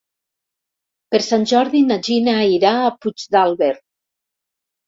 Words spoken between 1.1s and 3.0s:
Per Sant Jordi na Gina irà a